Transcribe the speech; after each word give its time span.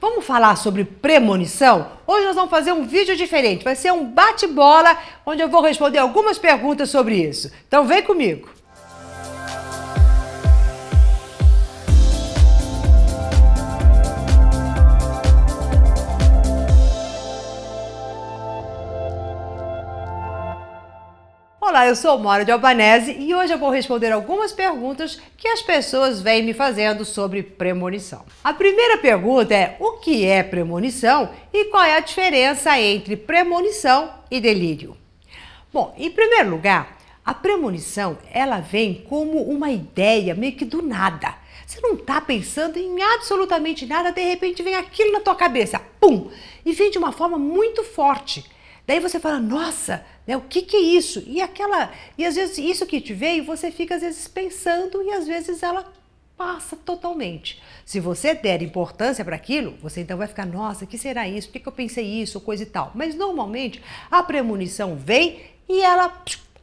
Vamos 0.00 0.24
falar 0.24 0.56
sobre 0.56 0.82
premonição? 0.82 1.92
Hoje 2.06 2.24
nós 2.24 2.34
vamos 2.34 2.50
fazer 2.50 2.72
um 2.72 2.86
vídeo 2.86 3.14
diferente. 3.14 3.62
Vai 3.62 3.76
ser 3.76 3.92
um 3.92 4.06
bate-bola 4.06 4.96
onde 5.26 5.42
eu 5.42 5.48
vou 5.48 5.60
responder 5.60 5.98
algumas 5.98 6.38
perguntas 6.38 6.88
sobre 6.88 7.16
isso. 7.16 7.52
Então 7.68 7.84
vem 7.84 8.02
comigo. 8.02 8.48
Olá, 21.70 21.86
eu 21.86 21.94
sou 21.94 22.18
Mora 22.18 22.44
de 22.44 22.50
Albanese 22.50 23.16
e 23.16 23.32
hoje 23.32 23.52
eu 23.52 23.58
vou 23.58 23.70
responder 23.70 24.10
algumas 24.10 24.50
perguntas 24.50 25.20
que 25.36 25.46
as 25.46 25.62
pessoas 25.62 26.20
vêm 26.20 26.42
me 26.42 26.52
fazendo 26.52 27.04
sobre 27.04 27.44
premonição. 27.44 28.24
A 28.42 28.52
primeira 28.52 28.98
pergunta 28.98 29.54
é: 29.54 29.76
o 29.78 29.92
que 29.92 30.26
é 30.26 30.42
premonição 30.42 31.30
e 31.52 31.66
qual 31.66 31.84
é 31.84 31.96
a 31.96 32.00
diferença 32.00 32.76
entre 32.76 33.16
premonição 33.16 34.12
e 34.28 34.40
delírio? 34.40 34.96
Bom, 35.72 35.94
em 35.96 36.10
primeiro 36.10 36.50
lugar, 36.50 36.98
a 37.24 37.32
premonição 37.32 38.18
ela 38.32 38.58
vem 38.58 39.06
como 39.08 39.40
uma 39.40 39.70
ideia 39.70 40.34
meio 40.34 40.56
que 40.56 40.64
do 40.64 40.82
nada. 40.82 41.36
Você 41.64 41.80
não 41.80 41.94
está 41.94 42.20
pensando 42.20 42.80
em 42.80 43.00
absolutamente 43.00 43.86
nada, 43.86 44.10
de 44.10 44.22
repente 44.22 44.60
vem 44.60 44.74
aquilo 44.74 45.12
na 45.12 45.20
tua 45.20 45.36
cabeça, 45.36 45.80
pum, 46.00 46.32
e 46.66 46.72
vem 46.72 46.90
de 46.90 46.98
uma 46.98 47.12
forma 47.12 47.38
muito 47.38 47.84
forte. 47.84 48.44
Daí 48.90 48.98
você 48.98 49.20
fala, 49.20 49.38
nossa, 49.38 50.04
né, 50.26 50.36
o 50.36 50.40
que, 50.40 50.62
que 50.62 50.76
é 50.76 50.80
isso? 50.80 51.22
E 51.24 51.40
aquela. 51.40 51.92
E 52.18 52.26
às 52.26 52.34
vezes 52.34 52.58
isso 52.58 52.84
que 52.84 53.00
te 53.00 53.14
veio, 53.14 53.44
você 53.44 53.70
fica 53.70 53.94
às 53.94 54.02
vezes 54.02 54.26
pensando 54.26 55.00
e 55.00 55.12
às 55.12 55.28
vezes 55.28 55.62
ela 55.62 55.86
passa 56.36 56.74
totalmente. 56.74 57.62
Se 57.84 58.00
você 58.00 58.34
der 58.34 58.62
importância 58.62 59.24
para 59.24 59.36
aquilo, 59.36 59.76
você 59.80 60.00
então 60.00 60.18
vai 60.18 60.26
ficar, 60.26 60.44
nossa, 60.44 60.86
que 60.86 60.98
será 60.98 61.28
isso? 61.28 61.46
Por 61.46 61.52
que, 61.52 61.60
que 61.60 61.68
eu 61.68 61.72
pensei 61.72 62.04
isso? 62.04 62.40
Coisa 62.40 62.64
e 62.64 62.66
tal. 62.66 62.90
Mas 62.92 63.14
normalmente 63.14 63.80
a 64.10 64.24
premonição 64.24 64.96
vem 64.96 65.40
e 65.68 65.80
ela 65.82 66.12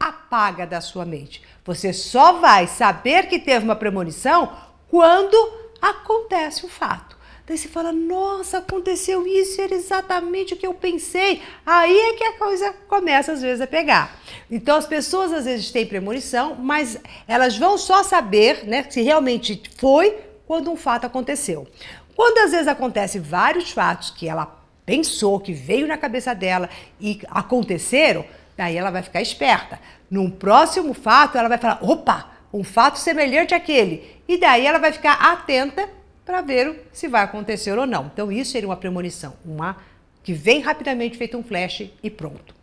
apaga 0.00 0.66
da 0.66 0.80
sua 0.80 1.04
mente. 1.04 1.40
Você 1.64 1.92
só 1.92 2.40
vai 2.40 2.66
saber 2.66 3.28
que 3.28 3.38
teve 3.38 3.64
uma 3.64 3.76
premonição 3.76 4.56
quando 4.88 5.36
acontece 5.80 6.66
o 6.66 6.68
fato. 6.68 7.16
Daí 7.48 7.56
você 7.56 7.66
fala, 7.66 7.92
nossa, 7.92 8.58
aconteceu 8.58 9.26
isso, 9.26 9.58
era 9.58 9.74
exatamente 9.74 10.52
o 10.52 10.56
que 10.58 10.66
eu 10.66 10.74
pensei. 10.74 11.40
Aí 11.64 11.98
é 11.98 12.12
que 12.12 12.24
a 12.24 12.32
coisa 12.34 12.74
começa 12.86 13.32
às 13.32 13.40
vezes 13.40 13.62
a 13.62 13.66
pegar. 13.66 14.20
Então 14.50 14.76
as 14.76 14.86
pessoas 14.86 15.32
às 15.32 15.46
vezes 15.46 15.70
têm 15.70 15.86
premonição, 15.86 16.54
mas 16.56 17.00
elas 17.26 17.56
vão 17.56 17.78
só 17.78 18.02
saber 18.02 18.66
né, 18.66 18.84
se 18.90 19.00
realmente 19.00 19.62
foi 19.78 20.14
quando 20.46 20.70
um 20.70 20.76
fato 20.76 21.06
aconteceu. 21.06 21.66
Quando 22.14 22.36
às 22.36 22.50
vezes 22.50 22.68
acontece 22.68 23.18
vários 23.18 23.70
fatos 23.70 24.10
que 24.10 24.28
ela 24.28 24.54
pensou, 24.84 25.40
que 25.40 25.54
veio 25.54 25.86
na 25.86 25.96
cabeça 25.96 26.34
dela 26.34 26.68
e 27.00 27.18
aconteceram, 27.30 28.26
daí 28.58 28.76
ela 28.76 28.90
vai 28.90 29.02
ficar 29.02 29.22
esperta. 29.22 29.80
Num 30.10 30.30
próximo 30.30 30.92
fato, 30.92 31.38
ela 31.38 31.48
vai 31.48 31.56
falar: 31.56 31.78
opa, 31.80 32.30
um 32.52 32.62
fato 32.62 32.98
semelhante 32.98 33.54
àquele. 33.54 34.20
E 34.28 34.36
daí 34.36 34.66
ela 34.66 34.78
vai 34.78 34.92
ficar 34.92 35.14
atenta 35.14 35.96
para 36.28 36.42
ver 36.42 36.86
se 36.92 37.08
vai 37.08 37.22
acontecer 37.22 37.78
ou 37.78 37.86
não. 37.86 38.10
Então, 38.12 38.30
isso 38.30 38.50
seria 38.50 38.68
uma 38.68 38.76
premonição, 38.76 39.32
uma 39.46 39.78
que 40.22 40.34
vem 40.34 40.60
rapidamente 40.60 41.16
feito 41.16 41.38
um 41.38 41.42
flash 41.42 41.90
e 42.02 42.10
pronto. 42.10 42.54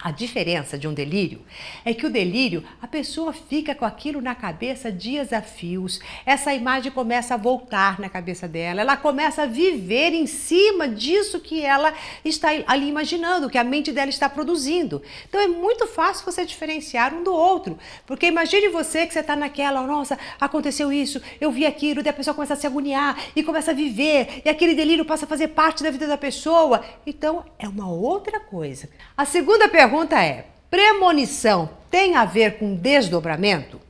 A 0.00 0.12
diferença 0.12 0.78
de 0.78 0.86
um 0.86 0.94
delírio 0.94 1.40
é 1.84 1.92
que 1.92 2.06
o 2.06 2.10
delírio, 2.10 2.62
a 2.80 2.86
pessoa 2.86 3.32
fica 3.32 3.74
com 3.74 3.84
aquilo 3.84 4.20
na 4.20 4.32
cabeça 4.32 4.92
dias 4.92 5.32
a 5.32 5.42
fios, 5.42 5.98
essa 6.24 6.54
imagem 6.54 6.92
começa 6.92 7.34
a 7.34 7.36
voltar 7.36 7.98
na 7.98 8.08
cabeça 8.08 8.46
dela, 8.46 8.80
ela 8.80 8.96
começa 8.96 9.42
a 9.42 9.46
viver 9.46 10.12
em 10.12 10.24
cima 10.24 10.86
disso 10.88 11.40
que 11.40 11.64
ela 11.64 11.92
está 12.24 12.50
ali 12.68 12.88
imaginando, 12.88 13.50
que 13.50 13.58
a 13.58 13.64
mente 13.64 13.90
dela 13.90 14.08
está 14.08 14.28
produzindo. 14.28 15.02
Então 15.28 15.40
é 15.40 15.48
muito 15.48 15.84
fácil 15.88 16.24
você 16.24 16.46
diferenciar 16.46 17.12
um 17.12 17.24
do 17.24 17.34
outro, 17.34 17.76
porque 18.06 18.26
imagine 18.26 18.68
você 18.68 19.04
que 19.04 19.12
você 19.12 19.18
está 19.18 19.34
naquela, 19.34 19.82
nossa, 19.82 20.16
aconteceu 20.40 20.92
isso, 20.92 21.20
eu 21.40 21.50
vi 21.50 21.66
aquilo, 21.66 22.02
e 22.06 22.08
a 22.08 22.12
pessoa 22.12 22.34
começa 22.34 22.54
a 22.54 22.56
se 22.56 22.68
agoniar 22.68 23.20
e 23.34 23.42
começa 23.42 23.72
a 23.72 23.74
viver, 23.74 24.42
e 24.44 24.48
aquele 24.48 24.76
delírio 24.76 25.04
passa 25.04 25.24
a 25.24 25.28
fazer 25.28 25.48
parte 25.48 25.82
da 25.82 25.90
vida 25.90 26.06
da 26.06 26.16
pessoa. 26.16 26.84
Então 27.04 27.44
é 27.58 27.66
uma 27.66 27.90
outra 27.90 28.38
coisa. 28.38 28.88
A 29.16 29.24
segunda 29.24 29.68
pergunta 29.68 29.87
pergunta 29.88 30.22
é: 30.22 30.44
premonição 30.70 31.70
tem 31.90 32.14
a 32.14 32.26
ver 32.26 32.58
com 32.58 32.74
desdobramento? 32.74 33.80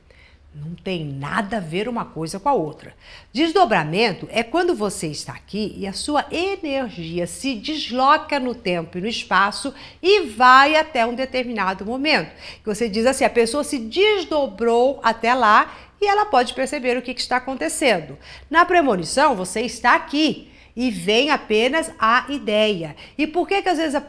Não 0.55 0.73
tem 0.75 1.05
nada 1.05 1.57
a 1.57 1.59
ver 1.59 1.87
uma 1.87 2.05
coisa 2.05 2.39
com 2.39 2.49
a 2.49 2.53
outra. 2.53 2.93
Desdobramento 3.31 4.27
é 4.31 4.41
quando 4.41 4.73
você 4.73 5.07
está 5.07 5.33
aqui 5.33 5.75
e 5.77 5.85
a 5.85 5.93
sua 5.93 6.25
energia 6.31 7.27
se 7.27 7.53
desloca 7.55 8.39
no 8.39 8.55
tempo 8.55 8.97
e 8.97 9.01
no 9.01 9.07
espaço 9.07 9.73
e 10.01 10.21
vai 10.21 10.75
até 10.75 11.05
um 11.05 11.13
determinado 11.13 11.85
momento. 11.85 12.31
Você 12.65 12.87
diz 12.87 13.05
assim: 13.05 13.25
a 13.25 13.29
pessoa 13.29 13.63
se 13.63 13.77
desdobrou 13.77 14.99
até 15.03 15.33
lá 15.33 15.75
e 16.01 16.07
ela 16.07 16.25
pode 16.25 16.53
perceber 16.53 16.97
o 16.97 17.01
que, 17.01 17.11
está 17.11 17.37
acontecendo. 17.37 18.17
Na 18.49 18.63
premonição, 18.63 19.35
você 19.35 19.61
está 19.61 19.95
aqui 19.95 20.49
e 20.79 20.89
vem 20.89 21.29
apenas 21.29 21.91
a 21.99 22.25
ideia. 22.29 22.95
E 23.17 23.27
por 23.27 23.45
que, 23.45 23.61
que 23.61 23.67
às 23.67 23.77
vezes 23.77 24.01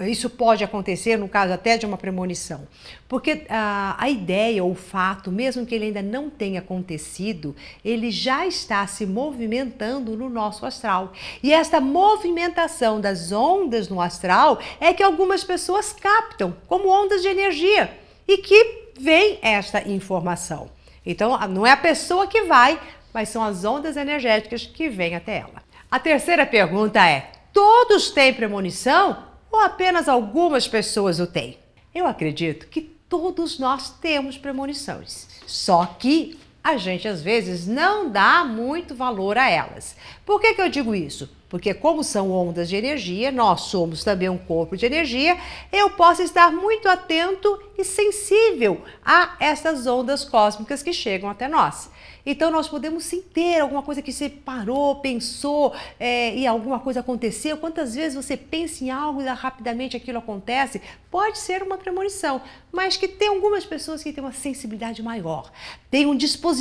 isso 0.00 0.30
pode 0.30 0.64
acontecer, 0.64 1.16
no 1.16 1.28
caso 1.28 1.52
até 1.52 1.76
de 1.76 1.86
uma 1.86 1.96
premonição? 1.96 2.66
Porque 3.08 3.44
a, 3.48 3.96
a 3.98 4.08
ideia 4.08 4.64
ou 4.64 4.72
o 4.72 4.74
fato, 4.74 5.30
mesmo 5.30 5.66
que 5.66 5.74
ele 5.74 5.86
ainda 5.86 6.02
não 6.02 6.30
tenha 6.30 6.60
acontecido, 6.60 7.54
ele 7.84 8.10
já 8.10 8.46
está 8.46 8.86
se 8.86 9.06
movimentando 9.06 10.16
no 10.16 10.28
nosso 10.28 10.64
astral. 10.64 11.12
E 11.42 11.52
esta 11.52 11.80
movimentação 11.80 13.00
das 13.00 13.32
ondas 13.32 13.88
no 13.88 14.00
astral 14.00 14.58
é 14.80 14.92
que 14.92 15.02
algumas 15.02 15.44
pessoas 15.44 15.92
captam 15.92 16.54
como 16.66 16.88
ondas 16.88 17.22
de 17.22 17.28
energia 17.28 17.90
e 18.26 18.38
que 18.38 18.92
vem 18.98 19.38
esta 19.42 19.88
informação. 19.88 20.70
Então, 21.04 21.38
não 21.48 21.66
é 21.66 21.72
a 21.72 21.76
pessoa 21.76 22.26
que 22.26 22.42
vai, 22.42 22.80
mas 23.12 23.28
são 23.28 23.42
as 23.42 23.64
ondas 23.64 23.96
energéticas 23.96 24.64
que 24.64 24.88
vêm 24.88 25.14
até 25.14 25.38
ela. 25.38 25.62
A 25.90 25.98
terceira 25.98 26.46
pergunta 26.46 27.06
é: 27.06 27.30
todos 27.52 28.10
têm 28.10 28.32
premonição 28.32 29.31
ou 29.52 29.60
apenas 29.60 30.08
algumas 30.08 30.66
pessoas 30.66 31.20
o 31.20 31.26
têm? 31.26 31.58
Eu 31.94 32.06
acredito 32.06 32.66
que 32.68 32.80
todos 32.80 33.58
nós 33.58 33.90
temos 34.00 34.38
premonições, 34.38 35.28
só 35.46 35.84
que 35.84 36.38
a 36.62 36.76
gente 36.76 37.08
às 37.08 37.22
vezes 37.22 37.66
não 37.66 38.08
dá 38.08 38.44
muito 38.44 38.94
valor 38.94 39.36
a 39.36 39.50
elas. 39.50 39.96
Por 40.24 40.40
que, 40.40 40.54
que 40.54 40.60
eu 40.60 40.68
digo 40.68 40.94
isso? 40.94 41.28
Porque, 41.52 41.74
como 41.74 42.02
são 42.02 42.30
ondas 42.30 42.66
de 42.66 42.76
energia, 42.76 43.30
nós 43.30 43.62
somos 43.62 44.02
também 44.02 44.26
um 44.26 44.38
corpo 44.38 44.74
de 44.74 44.86
energia, 44.86 45.36
eu 45.70 45.90
posso 45.90 46.22
estar 46.22 46.50
muito 46.50 46.88
atento 46.88 47.60
e 47.76 47.84
sensível 47.84 48.80
a 49.04 49.36
essas 49.38 49.86
ondas 49.86 50.24
cósmicas 50.24 50.82
que 50.82 50.94
chegam 50.94 51.28
até 51.28 51.46
nós. 51.46 51.90
Então, 52.24 52.50
nós 52.50 52.68
podemos 52.68 53.04
sim 53.04 53.20
ter 53.20 53.60
alguma 53.60 53.82
coisa 53.82 54.00
que 54.00 54.12
você 54.12 54.30
parou, 54.30 54.96
pensou 54.96 55.74
é, 55.98 56.34
e 56.34 56.46
alguma 56.46 56.78
coisa 56.78 57.00
aconteceu. 57.00 57.56
Quantas 57.58 57.96
vezes 57.96 58.14
você 58.14 58.36
pensa 58.36 58.84
em 58.84 58.90
algo 58.90 59.20
e 59.20 59.26
rapidamente 59.26 59.96
aquilo 59.96 60.18
acontece? 60.18 60.80
Pode 61.10 61.36
ser 61.36 61.62
uma 61.62 61.76
premonição, 61.76 62.40
mas 62.70 62.96
que 62.96 63.08
tem 63.08 63.28
algumas 63.28 63.66
pessoas 63.66 64.02
que 64.02 64.12
têm 64.12 64.22
uma 64.22 64.32
sensibilidade 64.32 65.02
maior. 65.02 65.50
Tem 65.90 66.06
um 66.06 66.16
dispositivo 66.16 66.51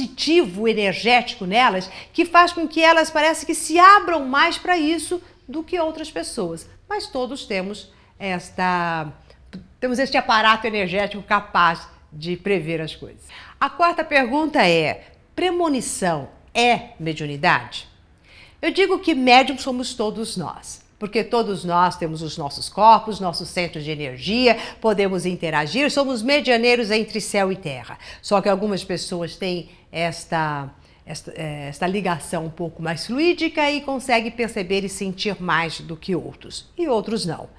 energético 0.67 1.45
nelas 1.45 1.89
que 2.13 2.25
faz 2.25 2.53
com 2.53 2.67
que 2.67 2.81
elas 2.81 3.09
parecem 3.09 3.45
que 3.45 3.55
se 3.55 3.79
abram 3.79 4.25
mais 4.25 4.57
para 4.57 4.77
isso 4.77 5.21
do 5.47 5.63
que 5.63 5.79
outras 5.79 6.09
pessoas. 6.09 6.67
Mas 6.87 7.07
todos 7.07 7.45
temos 7.45 7.91
esta 8.19 9.11
temos 9.79 9.97
este 9.97 10.15
aparato 10.15 10.67
energético 10.67 11.23
capaz 11.23 11.87
de 12.11 12.37
prever 12.37 12.79
as 12.79 12.95
coisas. 12.95 13.23
A 13.59 13.69
quarta 13.69 14.03
pergunta 14.03 14.65
é: 14.65 15.11
premonição 15.35 16.29
é 16.53 16.89
mediunidade? 16.99 17.87
Eu 18.61 18.71
digo 18.71 18.99
que 18.99 19.15
médium 19.15 19.57
somos 19.57 19.95
todos 19.95 20.37
nós, 20.37 20.80
porque 21.01 21.23
todos 21.23 21.63
nós 21.63 21.97
temos 21.97 22.21
os 22.21 22.37
nossos 22.37 22.69
corpos, 22.69 23.19
nossos 23.19 23.49
centros 23.49 23.83
de 23.83 23.89
energia, 23.89 24.55
podemos 24.79 25.25
interagir, 25.25 25.89
somos 25.89 26.21
medianeiros 26.21 26.91
entre 26.91 27.19
céu 27.19 27.51
e 27.51 27.55
terra. 27.55 27.97
Só 28.21 28.39
que 28.39 28.47
algumas 28.47 28.83
pessoas 28.83 29.35
têm 29.35 29.69
esta 29.91 30.69
esta, 31.03 31.33
é, 31.35 31.69
esta 31.69 31.87
ligação 31.87 32.45
um 32.45 32.49
pouco 32.51 32.83
mais 32.83 33.07
fluídica 33.07 33.69
e 33.71 33.81
consegue 33.81 34.29
perceber 34.29 34.83
e 34.85 34.89
sentir 34.89 35.41
mais 35.41 35.81
do 35.81 35.97
que 35.97 36.15
outros, 36.15 36.69
e 36.77 36.87
outros 36.87 37.25
não. 37.25 37.49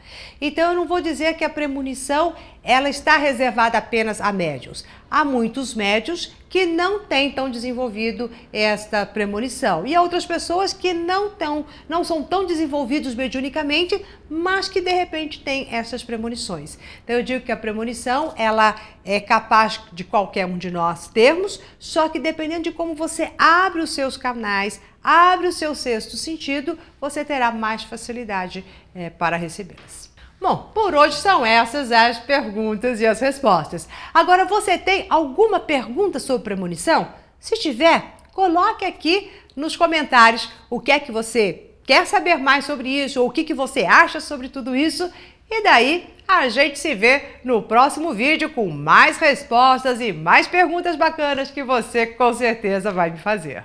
Então 0.40 0.70
eu 0.70 0.76
não 0.76 0.86
vou 0.86 1.00
dizer 1.00 1.34
que 1.34 1.44
a 1.44 1.50
premonição 1.50 2.34
ela 2.64 2.88
está 2.88 3.16
reservada 3.16 3.78
apenas 3.78 4.20
a 4.20 4.32
médios. 4.32 4.84
Há 5.10 5.24
muitos 5.24 5.74
médios 5.74 6.32
que 6.48 6.64
não 6.64 7.00
têm 7.00 7.32
tão 7.32 7.50
desenvolvido 7.50 8.30
esta 8.52 9.04
premonição 9.04 9.86
e 9.86 9.94
há 9.94 10.02
outras 10.02 10.24
pessoas 10.24 10.72
que 10.72 10.92
não, 10.92 11.30
tão, 11.30 11.66
não 11.88 12.04
são 12.04 12.22
tão 12.22 12.46
desenvolvidos 12.46 13.14
mediunicamente, 13.14 14.04
mas 14.28 14.68
que 14.68 14.80
de 14.80 14.92
repente 14.92 15.40
têm 15.40 15.66
essas 15.70 16.04
premonições. 16.04 16.78
Então 17.02 17.16
eu 17.16 17.22
digo 17.22 17.44
que 17.44 17.52
a 17.52 17.56
premonição 17.56 18.32
ela 18.36 18.76
é 19.04 19.18
capaz 19.18 19.80
de 19.92 20.04
qualquer 20.04 20.46
um 20.46 20.56
de 20.56 20.70
nós 20.70 21.08
termos, 21.08 21.60
só 21.78 22.08
que 22.08 22.18
dependendo 22.18 22.64
de 22.64 22.72
como 22.72 22.94
você 22.94 23.32
abre 23.36 23.80
os 23.80 23.90
seus 23.90 24.16
canais, 24.16 24.80
abre 25.02 25.48
o 25.48 25.52
seu 25.52 25.74
sexto 25.74 26.16
sentido, 26.16 26.78
você 27.00 27.24
terá 27.24 27.50
mais 27.50 27.82
facilidade 27.82 28.64
é, 28.94 29.10
para 29.10 29.36
recebê-las. 29.36 30.11
Bom, 30.42 30.72
por 30.74 30.92
hoje 30.92 31.18
são 31.18 31.46
essas 31.46 31.92
as 31.92 32.18
perguntas 32.18 33.00
e 33.00 33.06
as 33.06 33.20
respostas. 33.20 33.88
Agora, 34.12 34.44
você 34.44 34.76
tem 34.76 35.06
alguma 35.08 35.60
pergunta 35.60 36.18
sobre 36.18 36.42
premonição? 36.42 37.14
Se 37.38 37.54
tiver, 37.54 38.02
coloque 38.32 38.84
aqui 38.84 39.30
nos 39.54 39.76
comentários 39.76 40.50
o 40.68 40.80
que 40.80 40.90
é 40.90 40.98
que 40.98 41.12
você 41.12 41.70
quer 41.86 42.08
saber 42.08 42.38
mais 42.38 42.64
sobre 42.64 42.88
isso, 42.88 43.22
ou 43.22 43.28
o 43.28 43.30
que, 43.30 43.44
que 43.44 43.54
você 43.54 43.84
acha 43.84 44.18
sobre 44.18 44.48
tudo 44.48 44.74
isso. 44.74 45.08
E 45.48 45.62
daí 45.62 46.12
a 46.26 46.48
gente 46.48 46.76
se 46.76 46.92
vê 46.92 47.22
no 47.44 47.62
próximo 47.62 48.12
vídeo 48.12 48.50
com 48.50 48.68
mais 48.68 49.18
respostas 49.18 50.00
e 50.00 50.12
mais 50.12 50.48
perguntas 50.48 50.96
bacanas 50.96 51.52
que 51.52 51.62
você 51.62 52.04
com 52.04 52.34
certeza 52.34 52.90
vai 52.90 53.10
me 53.10 53.18
fazer. 53.18 53.64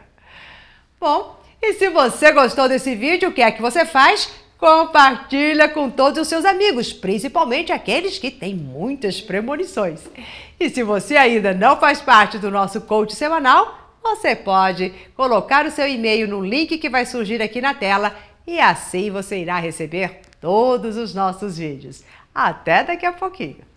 Bom, 0.99 1.41
e 1.59 1.73
se 1.73 1.89
você 1.89 2.31
gostou 2.31 2.69
desse 2.69 2.93
vídeo, 2.93 3.29
o 3.29 3.33
que 3.33 3.41
é 3.41 3.49
que 3.49 3.63
você 3.63 3.83
faz? 3.83 4.29
Compartilha 4.57 5.69
com 5.69 5.87
todos 5.89 6.19
os 6.19 6.27
seus 6.27 6.43
amigos, 6.43 6.91
principalmente 6.91 7.71
aqueles 7.71 8.17
que 8.17 8.31
têm 8.31 8.55
muitas 8.55 9.21
premonições. 9.21 10.01
E 10.59 10.67
se 10.69 10.81
você 10.81 11.15
ainda 11.15 11.53
não 11.53 11.77
faz 11.77 12.01
parte 12.01 12.39
do 12.39 12.49
nosso 12.49 12.81
coach 12.81 13.13
semanal, 13.13 13.77
você 14.01 14.35
pode 14.35 14.91
colocar 15.15 15.65
o 15.65 15.71
seu 15.71 15.87
e-mail 15.87 16.27
no 16.27 16.43
link 16.43 16.77
que 16.79 16.89
vai 16.89 17.05
surgir 17.05 17.41
aqui 17.41 17.61
na 17.61 17.75
tela 17.75 18.15
e 18.47 18.59
assim 18.59 19.11
você 19.11 19.37
irá 19.39 19.59
receber 19.59 20.21
todos 20.41 20.97
os 20.97 21.13
nossos 21.13 21.57
vídeos. 21.57 22.03
Até 22.33 22.83
daqui 22.83 23.05
a 23.05 23.13
pouquinho! 23.13 23.76